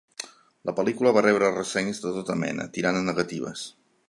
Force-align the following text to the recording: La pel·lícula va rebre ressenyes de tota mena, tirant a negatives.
La 0.69 0.73
pel·lícula 0.79 1.11
va 1.17 1.23
rebre 1.25 1.51
ressenyes 1.59 2.01
de 2.07 2.15
tota 2.19 2.39
mena, 2.45 2.69
tirant 2.79 3.03
a 3.05 3.09
negatives. 3.13 3.71